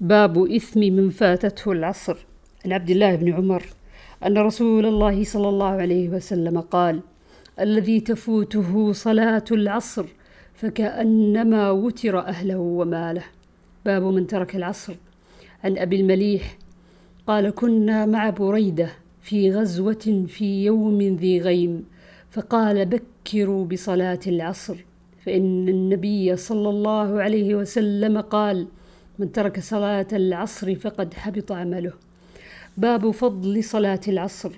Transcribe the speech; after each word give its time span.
باب 0.00 0.52
إثم 0.52 0.80
من 0.80 1.10
فاتته 1.10 1.72
العصر. 1.72 2.16
عن 2.64 2.72
عبد 2.72 2.90
الله 2.90 3.14
بن 3.16 3.32
عمر 3.32 3.62
أن 4.26 4.38
رسول 4.38 4.86
الله 4.86 5.24
صلى 5.24 5.48
الله 5.48 5.66
عليه 5.66 6.08
وسلم 6.08 6.60
قال: 6.60 7.00
الذي 7.60 8.00
تفوته 8.00 8.92
صلاة 8.92 9.44
العصر 9.52 10.04
فكأنما 10.54 11.70
وتر 11.70 12.18
أهله 12.18 12.58
وماله. 12.58 13.24
باب 13.84 14.02
من 14.02 14.26
ترك 14.26 14.56
العصر. 14.56 14.94
عن 15.64 15.78
أبي 15.78 16.00
المليح 16.00 16.58
قال: 17.26 17.50
كنا 17.50 18.06
مع 18.06 18.30
بريدة 18.30 18.88
في 19.22 19.52
غزوة 19.52 20.24
في 20.28 20.64
يوم 20.64 21.02
ذي 21.02 21.40
غيم 21.40 21.84
فقال: 22.30 22.86
بكروا 22.86 23.64
بصلاة 23.64 24.20
العصر. 24.26 24.76
فإن 25.26 25.68
النبي 25.68 26.36
صلى 26.36 26.68
الله 26.68 27.22
عليه 27.22 27.54
وسلم 27.54 28.20
قال: 28.20 28.66
من 29.18 29.32
ترك 29.32 29.60
صلاة 29.60 30.06
العصر 30.12 30.74
فقد 30.74 31.14
حبط 31.14 31.52
عمله. 31.52 31.92
باب 32.76 33.10
فضل 33.10 33.64
صلاة 33.64 34.00
العصر. 34.08 34.50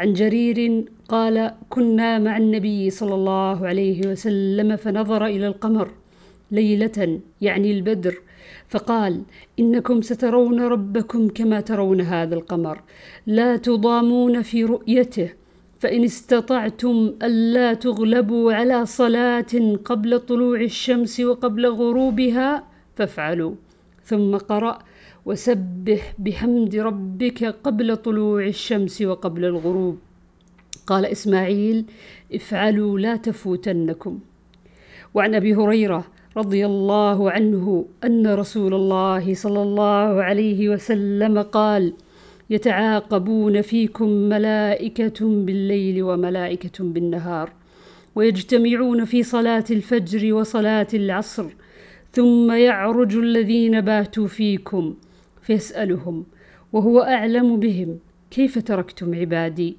عن 0.00 0.12
جرير 0.12 0.84
قال 1.08 1.54
كنا 1.68 2.18
مع 2.18 2.36
النبي 2.36 2.90
صلى 2.90 3.14
الله 3.14 3.66
عليه 3.66 4.08
وسلم 4.08 4.76
فنظر 4.76 5.26
إلى 5.26 5.46
القمر 5.46 5.90
ليلة 6.50 7.20
يعني 7.40 7.72
البدر 7.72 8.14
فقال 8.68 9.22
إنكم 9.58 10.02
سترون 10.02 10.60
ربكم 10.60 11.28
كما 11.28 11.60
ترون 11.60 12.00
هذا 12.00 12.34
القمر. 12.34 12.80
لا 13.26 13.56
تضامون 13.56 14.42
في 14.42 14.64
رؤيته 14.64 15.28
فإن 15.80 16.04
استطعتم 16.04 17.14
ألا 17.22 17.74
تغلبوا 17.74 18.52
على 18.52 18.86
صلاة 18.86 19.76
قبل 19.84 20.20
طلوع 20.20 20.60
الشمس 20.60 21.20
وقبل 21.20 21.66
غروبها 21.66 22.64
فافعلوا. 22.96 23.54
ثم 24.04 24.36
قرأ 24.36 24.78
وسبح 25.26 26.14
بحمد 26.18 26.76
ربك 26.76 27.44
قبل 27.44 27.96
طلوع 27.96 28.46
الشمس 28.46 29.02
وقبل 29.02 29.44
الغروب. 29.44 29.98
قال 30.86 31.06
إسماعيل 31.06 31.84
افعلوا 32.34 32.98
لا 32.98 33.16
تفوتنكم. 33.16 34.18
وعن 35.14 35.34
أبي 35.34 35.54
هريرة 35.54 36.04
رضي 36.36 36.66
الله 36.66 37.30
عنه 37.30 37.86
أن 38.04 38.26
رسول 38.26 38.74
الله 38.74 39.34
صلى 39.34 39.62
الله 39.62 40.22
عليه 40.22 40.68
وسلم 40.68 41.42
قال 41.42 41.92
يتعاقبون 42.50 43.62
فيكم 43.62 44.08
ملائكة 44.08 45.44
بالليل 45.44 46.02
وملائكة 46.02 46.84
بالنهار 46.84 47.52
ويجتمعون 48.14 49.04
في 49.04 49.22
صلاة 49.22 49.64
الفجر 49.70 50.32
وصلاة 50.34 50.86
العصر 50.94 51.46
ثم 52.12 52.52
يعرج 52.52 53.16
الذين 53.16 53.80
باتوا 53.80 54.26
فيكم 54.26 54.94
فيسألهم 55.42 56.24
وهو 56.72 57.00
أعلم 57.00 57.60
بهم 57.60 57.98
كيف 58.30 58.58
تركتم 58.58 59.14
عبادي؟ 59.14 59.76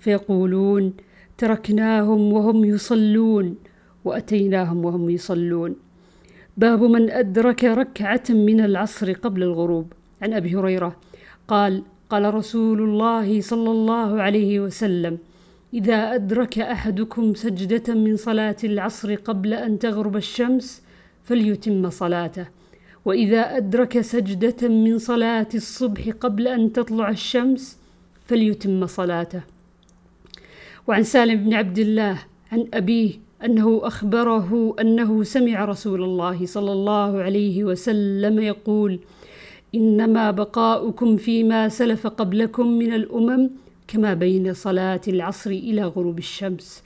فيقولون 0.00 0.92
تركناهم 1.38 2.32
وهم 2.32 2.64
يصلون 2.64 3.56
وأتيناهم 4.04 4.84
وهم 4.84 5.10
يصلون. 5.10 5.76
باب 6.56 6.82
من 6.82 7.10
أدرك 7.10 7.64
ركعة 7.64 8.24
من 8.30 8.60
العصر 8.60 9.12
قبل 9.12 9.42
الغروب. 9.42 9.92
عن 10.22 10.32
أبي 10.32 10.56
هريرة 10.56 10.96
قال 11.48 11.82
قال 12.10 12.34
رسول 12.34 12.80
الله 12.82 13.40
صلى 13.40 13.70
الله 13.70 14.22
عليه 14.22 14.60
وسلم 14.60 15.18
إذا 15.74 16.14
أدرك 16.14 16.58
أحدكم 16.58 17.34
سجدة 17.34 17.94
من 17.94 18.16
صلاة 18.16 18.56
العصر 18.64 19.14
قبل 19.14 19.54
أن 19.54 19.78
تغرب 19.78 20.16
الشمس 20.16 20.82
فليتم 21.24 21.90
صلاته. 21.90 22.46
وإذا 23.04 23.56
أدرك 23.56 24.00
سجدة 24.00 24.68
من 24.68 24.98
صلاة 24.98 25.48
الصبح 25.54 26.08
قبل 26.20 26.48
أن 26.48 26.72
تطلع 26.72 27.10
الشمس 27.10 27.78
فليتم 28.26 28.86
صلاته. 28.86 29.42
وعن 30.86 31.02
سالم 31.02 31.44
بن 31.44 31.54
عبد 31.54 31.78
الله 31.78 32.18
عن 32.52 32.66
أبيه 32.74 33.10
أنه 33.44 33.80
أخبره 33.82 34.76
أنه 34.80 35.22
سمع 35.22 35.64
رسول 35.64 36.02
الله 36.02 36.46
صلى 36.46 36.72
الله 36.72 37.22
عليه 37.22 37.64
وسلم 37.64 38.40
يقول 38.40 38.98
إنما 39.74 40.30
بقاؤكم 40.30 41.16
فيما 41.16 41.68
سلف 41.68 42.06
قبلكم 42.06 42.66
من 42.66 42.92
الأمم 42.92 43.50
كما 43.88 44.14
بين 44.14 44.54
صلاة 44.54 45.00
العصر 45.08 45.50
إلى 45.50 45.84
غروب 45.84 46.18
الشمس. 46.18 46.82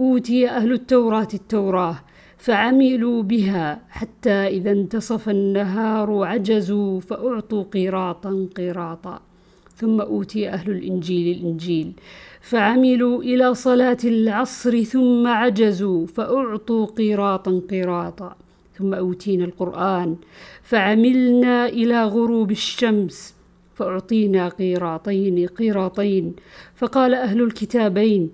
أوتي 0.00 0.48
أهل 0.48 0.72
التوراة 0.72 1.28
التوراة 1.34 1.96
فعملوا 2.44 3.22
بها 3.22 3.80
حتى 3.90 4.30
إذا 4.30 4.70
انتصف 4.70 5.28
النهار 5.28 6.24
عجزوا 6.24 7.00
فأعطوا 7.00 7.62
قيراطا 7.62 8.48
قيراطا 8.56 9.20
ثم 9.76 10.00
أوتي 10.00 10.48
أهل 10.48 10.70
الإنجيل 10.70 11.36
الإنجيل. 11.36 11.92
فعملوا 12.40 13.22
إلى 13.22 13.54
صلاة 13.54 13.96
العصر 14.04 14.82
ثم 14.82 15.26
عجزوا 15.26 16.06
فأعطوا 16.06 16.86
قيراطا 16.86 17.60
قيراطا 17.70 18.36
ثم 18.78 18.94
أوتينا 18.94 19.44
القرآن. 19.44 20.16
فعملنا 20.62 21.66
إلى 21.66 22.04
غروب 22.04 22.50
الشمس 22.50 23.34
فأعطينا 23.74 24.48
قيراطين 24.48 25.46
قيراطين 25.46 26.34
فقال 26.74 27.14
أهل 27.14 27.42
الكتابين 27.42 28.30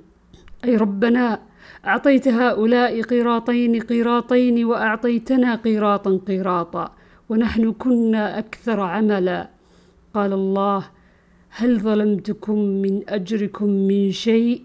أي 0.64 0.76
ربنا 0.76 1.49
أعطيت 1.86 2.28
هؤلاء 2.28 3.02
قيراطين 3.02 3.80
قيراطين 3.80 4.64
وأعطيتنا 4.64 5.54
قيراطا 5.54 6.20
قيراطا 6.26 6.92
ونحن 7.28 7.72
كنا 7.72 8.38
أكثر 8.38 8.80
عملا. 8.80 9.50
قال 10.14 10.32
الله 10.32 10.84
هل 11.50 11.80
ظلمتكم 11.80 12.58
من 12.58 13.02
أجركم 13.08 13.66
من 13.66 14.12
شيء؟ 14.12 14.62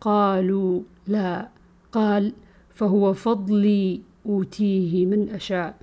قالوا 0.00 0.80
لا. 1.06 1.48
قال 1.92 2.32
فهو 2.74 3.12
فضلي 3.12 4.00
أوتيه 4.26 5.06
من 5.06 5.30
أشاء. 5.30 5.74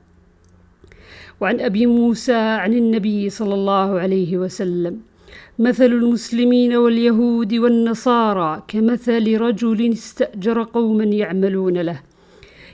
وعن 1.41 1.59
أبي 1.59 1.85
موسى 1.85 2.33
عن 2.33 2.73
النبي 2.73 3.29
صلى 3.29 3.53
الله 3.53 3.99
عليه 3.99 4.37
وسلم 4.37 5.10
مثل 5.59 5.85
المسلمين 5.85 6.75
واليهود 6.75 7.53
والنصارى 7.53 8.63
كمثل 8.67 9.37
رجل 9.37 9.91
استأجر 9.91 10.63
قوما 10.63 11.03
يعملون 11.03 11.77
له 11.77 11.99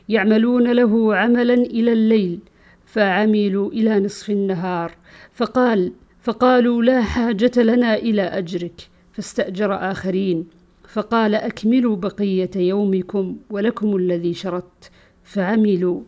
يعملون 0.10 0.72
له 0.72 1.16
عملا 1.16 1.54
إلى 1.54 1.94
الليل 1.94 2.40
فعملوا 2.86 3.72
إلى 3.72 4.00
نصف 4.00 4.30
النهار 4.30 4.92
فقال 5.34 5.92
فقالوا 6.22 6.84
لا 6.84 7.02
حاجة 7.02 7.52
لنا 7.58 7.96
إلى 7.96 8.22
أجرك 8.22 8.90
فاستأجر 9.14 9.92
آخرين 9.92 10.48
فقال 10.88 11.36
أكملوا 11.36 11.96
بقية 11.96 12.50
يومكم 12.56 13.38
ولكم 13.50 13.96
الذي 13.96 14.34
شردت 14.34 14.92
فعملوا. 15.24 16.02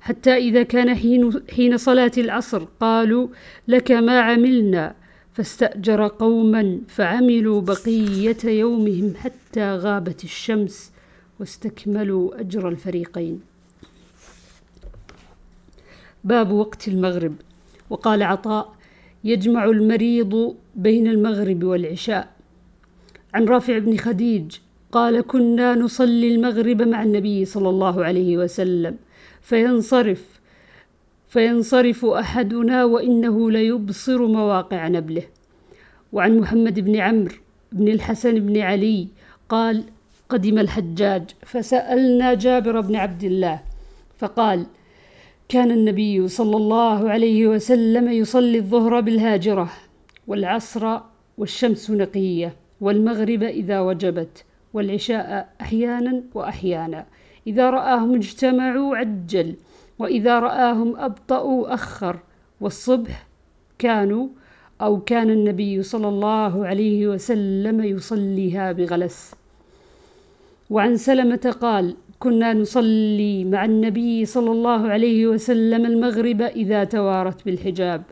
حتى 0.00 0.36
إذا 0.36 0.62
كان 0.62 0.94
حين, 0.94 1.32
حين 1.56 1.76
صلاة 1.76 2.12
العصر 2.18 2.64
قالوا 2.80 3.28
لك 3.68 3.92
ما 3.92 4.20
عملنا 4.20 4.94
فاستأجر 5.32 6.06
قوما 6.06 6.80
فعملوا 6.88 7.60
بقية 7.60 8.36
يومهم 8.44 9.14
حتى 9.16 9.74
غابت 9.74 10.24
الشمس 10.24 10.90
واستكملوا 11.40 12.40
أجر 12.40 12.68
الفريقين. 12.68 13.40
باب 16.24 16.52
وقت 16.52 16.88
المغرب. 16.88 17.34
وقال 17.90 18.22
عطاء 18.22 18.74
يجمع 19.24 19.64
المريض 19.64 20.56
بين 20.76 21.06
المغرب 21.06 21.64
والعشاء. 21.64 22.28
عن 23.34 23.44
رافع 23.44 23.78
بن 23.78 23.96
خديج 23.96 24.56
قال 24.92 25.20
كنا 25.20 25.74
نصلي 25.74 26.34
المغرب 26.34 26.82
مع 26.82 27.02
النبي 27.02 27.44
صلى 27.44 27.68
الله 27.68 28.04
عليه 28.04 28.38
وسلم 28.38 28.96
فينصرف 29.42 30.39
فينصرف 31.30 32.04
أحدنا 32.04 32.84
وإنه 32.84 33.50
ليبصر 33.50 34.26
مواقع 34.26 34.88
نبله. 34.88 35.22
وعن 36.12 36.38
محمد 36.38 36.80
بن 36.80 36.96
عمرو 36.96 37.34
بن 37.72 37.88
الحسن 37.88 38.34
بن 38.34 38.58
علي 38.58 39.08
قال 39.48 39.84
قدم 40.28 40.58
الحجاج 40.58 41.24
فسألنا 41.46 42.34
جابر 42.34 42.80
بن 42.80 42.96
عبد 42.96 43.24
الله 43.24 43.60
فقال 44.18 44.66
كان 45.48 45.70
النبي 45.70 46.28
صلى 46.28 46.56
الله 46.56 47.10
عليه 47.10 47.46
وسلم 47.46 48.08
يصلي 48.12 48.58
الظهر 48.58 49.00
بالهاجرة 49.00 49.70
والعصر 50.26 50.98
والشمس 51.38 51.90
نقية 51.90 52.54
والمغرب 52.80 53.42
إذا 53.42 53.80
وجبت 53.80 54.44
والعشاء 54.72 55.48
أحيانا 55.60 56.22
وأحيانا 56.34 57.06
إذا 57.46 57.70
رآهم 57.70 58.14
اجتمعوا 58.14 58.96
عجل 58.96 59.54
وإذا 60.00 60.38
رآهم 60.38 60.96
أبطأوا 60.96 61.74
أخر 61.74 62.18
والصبح 62.60 63.26
كانوا 63.78 64.28
أو 64.80 65.00
كان 65.00 65.30
النبي 65.30 65.82
صلى 65.82 66.08
الله 66.08 66.66
عليه 66.66 67.06
وسلم 67.08 67.84
يصليها 67.84 68.72
بغلس. 68.72 69.34
وعن 70.70 70.96
سلمة 70.96 71.56
قال 71.60 71.96
كنا 72.18 72.52
نصلي 72.52 73.44
مع 73.44 73.64
النبي 73.64 74.24
صلى 74.24 74.50
الله 74.50 74.88
عليه 74.88 75.26
وسلم 75.26 75.86
المغرب 75.86 76.42
إذا 76.42 76.84
توارت 76.84 77.44
بالحجاب. 77.44 78.02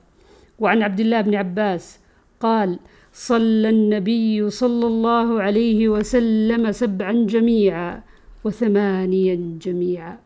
وعن 0.59 0.83
عبد 0.83 1.01
الله 1.01 1.21
بن 1.21 1.35
عباس 1.35 2.01
قال 2.41 2.79
صلى 3.13 3.69
النبي 3.69 4.51
صلى 4.51 4.87
الله 4.87 5.43
عليه 5.43 5.89
وسلم 5.89 6.73
سبعا 6.73 7.13
جميعا 7.13 8.03
وثمانيا 8.45 9.59
جميعا. 9.61 10.19